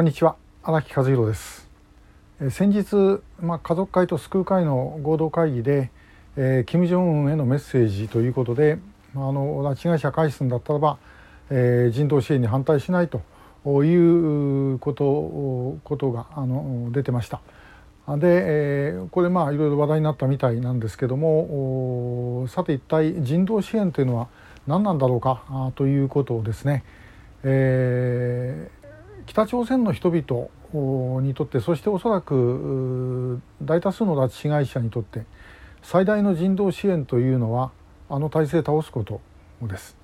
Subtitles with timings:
[0.00, 1.68] こんにちは荒木和弘です
[2.48, 5.90] 先日、まあ、家族会と救う会の合同会議で、
[6.38, 8.78] えー、金正恩へのメッセージということで、
[9.12, 10.96] まあ、あの拉致被害者返すんだったらば、
[11.50, 13.20] えー、人道支援に反対しないと
[13.84, 17.42] いうことことがあの出てました。
[18.08, 24.28] で、えー、これまあいろいろ話題になったみたいなんですけどもさて一体人道支援というのは
[24.66, 26.84] 何なんだろうかということをですね、
[27.44, 28.69] え、
[29.30, 35.24] 北朝鮮の人々にとってそしておそらく大多数の拉致被害者にとって
[35.82, 37.70] 最大の人道支援というのは
[38.08, 39.20] あの体制を倒すこと
[39.62, 39.96] です。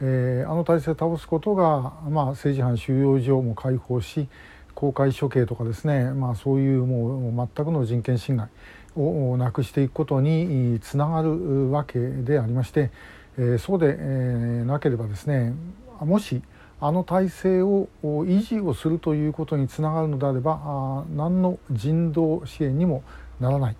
[0.00, 4.28] えー、あの体制を倒すことが、まあ、政治犯収容所も開放し
[4.74, 8.48] 公開処刑とかですね、まあ、そういうもう全くの人権侵害
[8.96, 12.90] をなくしていくことにつながるわけでありまして、
[13.36, 15.52] えー、そうで、えー、なければですね
[16.00, 16.40] もし
[16.82, 23.02] あの体制を維持をするということにつながるのであればあ何の人道支援にも
[23.38, 23.76] ならない、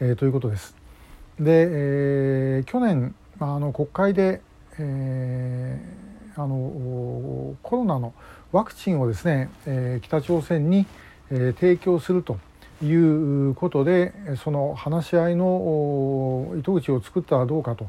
[0.00, 0.76] えー、ということです。
[1.38, 4.40] で、えー、去年あの国会で、
[4.78, 8.14] えー、あのコロナの
[8.52, 10.86] ワクチンをですね、えー、北朝鮮に、
[11.30, 12.38] えー、提供すると
[12.84, 14.12] いうことで
[14.44, 17.88] その話し合いの糸口を作ったらどうかと。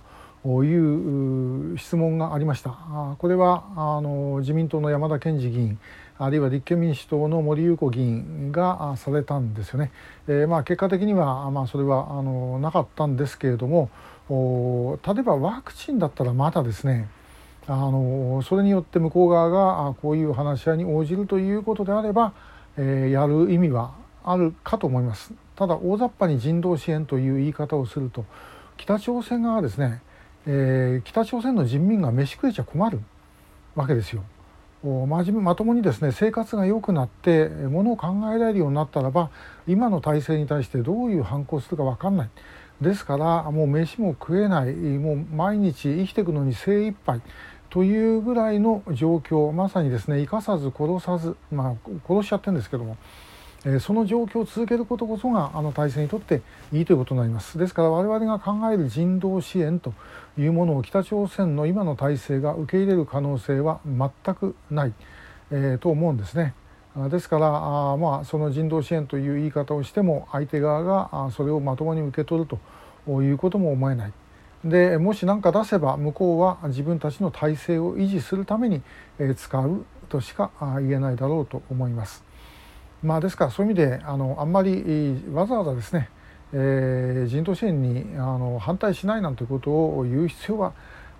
[0.66, 2.70] いう質問がありました
[3.18, 5.80] これはあの自民党の山田賢司議員
[6.18, 9.92] あるいは立憲民主党の森裕子議員がされたんですよね。
[10.30, 13.90] えー、まあ、結果的には、まあ、それはあのなかったんですけれども
[14.30, 17.10] 例えばワクチンだったらまだですね
[17.68, 22.34] あのそれによって向こう側がこういう話し合いに応じるということであれば、
[22.78, 23.94] えー、やる意味は
[24.24, 25.34] あるかと思います。
[25.56, 28.26] ただ大雑把に人道支援という言い方をすると
[28.78, 30.02] 北朝鮮側ですね
[30.48, 33.00] えー、北朝鮮の人民が飯食えちゃ困る
[33.76, 34.24] わけですよ。
[34.84, 39.32] 真面目まともにですね生活が良くなってものを考えられるようになったらば
[39.68, 42.30] 今の体制に対してどういう反抗するか分かんない。
[42.82, 44.74] ですからもう飯も食えない。
[44.74, 47.22] もう毎日生きていくのに精一杯。
[47.72, 49.52] というぐらいの状況。
[49.52, 52.98] まさにですね生かさず殺さずまあ殺しちゃってるんですけども。
[53.66, 59.94] えその状況を続けることこそがあの体制にとっていいということになりますですから我々が考える人道支援と
[60.38, 64.94] いうものを北朝鮮の今の体制が受け入れる可能性は全くない、
[65.52, 66.54] え、と思うんですね。
[67.10, 72.50] ですからあまあその人道支援という言い方をしても相手側がそれをまともに受け取る
[73.06, 74.14] ということも思えない。
[74.64, 78.82] でもし何か出せば向こうは自分たちの体制を維持するために
[79.36, 82.24] 使うとしか言えないだろうと思います。
[83.06, 86.10] まあ、ですからそういう意味であのあんまりわざわざですね、
[86.54, 90.74] えー、人道支援にあの反対しないなんてことを言う必要は、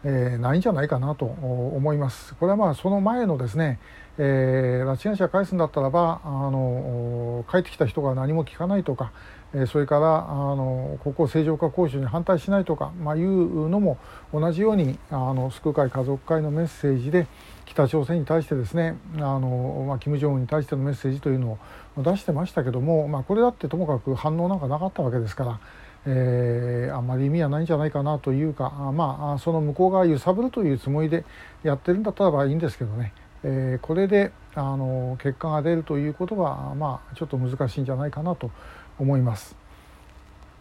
[0.04, 2.34] えー、ないんじゃないかなと思います。
[2.36, 3.80] これはまあその前のですね、
[4.18, 9.12] えー、拉致被害者返すんだったらばあの帰ってきた人が何も聞かないとか、
[9.54, 14.00] えそれからあのここ正常化交渉に反対しないとか、まあ、いうのも
[14.34, 17.28] 同じようにあの救う会家族会のメッセージで
[17.66, 21.60] 北朝鮮に対してですねあの、まあ、金正恩に対してのメッセージというの
[21.98, 25.60] を出してましたけども、まあ、これだってともかく反応なんかなかったわけですから。
[26.08, 31.26] えー、あんまり意味はないんじゃないかなというかまあその向こう側揺さぶるというつもりで
[31.64, 33.12] やってるんだったらばいいんですけどね、
[33.44, 38.52] えー、これであの結果が出るということはまあちょっと難しいんじゃないかなと
[39.00, 39.65] 思います。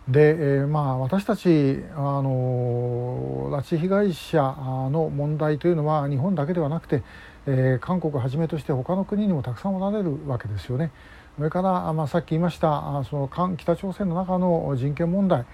[0.08, 4.42] で、えー、まあ私たちあの拉致被害者
[4.90, 7.02] の問題というのは日本だけではなくて、
[7.46, 10.90] えー、韓国をはじめとして他の国にもたくさんおられるわけですよね。
[11.36, 15.44] それから、まあ、さっき言いましたその北朝鮮の中の人権問題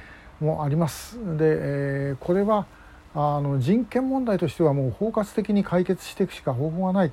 [0.40, 1.16] もあります。
[1.36, 2.66] で、えー、これは
[3.14, 7.12] あの人権問題としてはもう包括的に解決していくしか方法がない。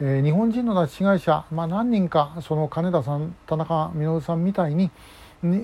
[0.00, 4.90] えー、日本人の拉致被害者、まあ、何人かその金田さん田中稔さんみたいに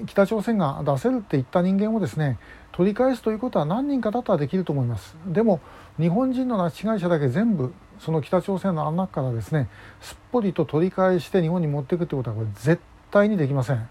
[0.07, 2.39] 北朝鮮が出せるって言った人間をですね
[2.73, 5.17] 取り返すということは何人かだったらできると思います。
[5.27, 5.61] でも
[5.99, 9.69] 日本人の拉致被害者だけ全部その北朝鮮の中からですね
[10.01, 12.81] すっぽりと取り返して日本に持っていくということはこれ絶
[13.11, 13.89] 対にできません、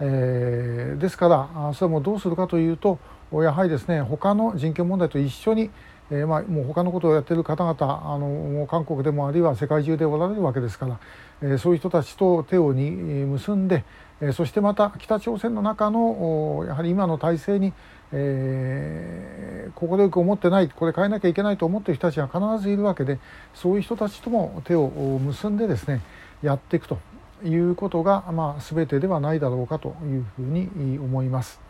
[0.00, 2.98] えー、ですからそれはもどうするかというと
[3.32, 5.70] やはりですね他の人権問題と一緒に
[6.10, 10.98] えー、まあ、もう他のことをやってる方々あの韓国でもあるいは世界中でおられるわけですから、
[11.42, 13.84] えー、そういう人たちと手をに結んで、
[14.20, 17.72] えー、そしてまた北朝鮮の中のやはり今の体制に
[18.12, 23.18] えー、快く思ってないこれ変えなきゃいけないと思っている人たちが必ずいるわけで
[23.54, 26.00] そういう人たちとも手を結んでですね
[26.42, 26.98] やっていくと
[27.44, 31.60] いうことが、まあ、全てではないだろうかというふうに思います。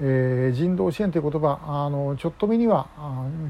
[0.00, 2.88] えー、人道支援という言葉あのちょっと目には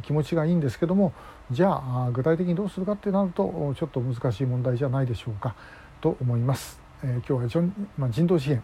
[0.02, 1.12] 気持ちがいいんですけども
[1.50, 5.54] じゃあ具体的にどうするかってなるとちょっと難しい問題じゃないでしょうか。
[6.00, 6.80] と思います。
[7.02, 7.64] え今日は
[7.98, 8.62] まあ、人道支援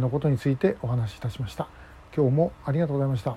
[0.00, 1.68] のことについてお話しいたしました。
[2.16, 3.36] 今日もありがとうございました。